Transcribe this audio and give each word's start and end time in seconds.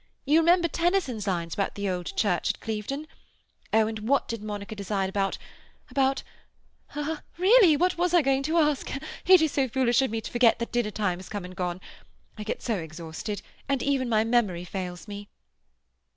You 0.25 0.39
remember 0.39 0.67
Tennyson's 0.67 1.27
lines 1.27 1.53
about 1.53 1.75
the 1.75 1.87
old 1.87 2.17
church 2.17 2.49
at 2.49 2.59
Clevedon? 2.59 3.05
Oh, 3.71 3.85
and 3.85 3.99
what 3.99 4.27
did 4.27 4.41
Monica 4.41 4.75
decide 4.75 5.09
about—about—really, 5.09 7.77
what 7.77 7.99
was 7.99 8.11
I 8.11 8.23
going 8.23 8.41
to 8.41 8.57
ask? 8.57 8.89
It 9.27 9.43
is 9.43 9.51
so 9.51 9.67
foolish 9.69 10.01
of 10.01 10.09
me 10.09 10.19
to 10.21 10.31
forget 10.31 10.57
that 10.57 10.71
dinner 10.71 10.89
time 10.89 11.19
has 11.19 11.29
come 11.29 11.45
and 11.45 11.55
gone. 11.55 11.81
I 12.35 12.41
get 12.41 12.63
so 12.63 12.77
exhausted, 12.79 13.43
and 13.69 13.83
even 13.83 14.09
my 14.09 14.23
memory 14.23 14.63
fails 14.65 15.07
me." 15.07 15.29